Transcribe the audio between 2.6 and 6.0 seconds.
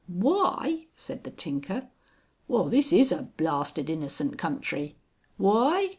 this is a blasted innocent country! _Why!